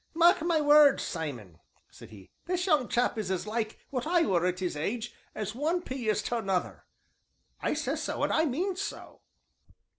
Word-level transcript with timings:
"Mark 0.15 0.41
my 0.41 0.59
words, 0.59 1.03
Simon," 1.03 1.59
said 1.91 2.09
he, 2.09 2.31
"this 2.47 2.65
young 2.65 2.87
chap 2.87 3.19
is 3.19 3.29
as 3.29 3.45
like 3.45 3.77
what 3.91 4.07
I 4.07 4.23
were 4.25 4.47
at 4.47 4.57
his 4.57 4.75
age 4.75 5.13
as 5.35 5.53
one 5.53 5.83
pea 5.83 6.09
is 6.09 6.23
to 6.23 6.39
another 6.39 6.85
I 7.61 7.75
says 7.75 8.01
so, 8.01 8.23
and 8.23 8.33
I 8.33 8.45
means 8.45 8.81
so." 8.81 9.21